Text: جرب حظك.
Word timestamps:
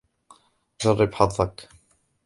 جرب 0.79 1.13
حظك. 1.13 1.69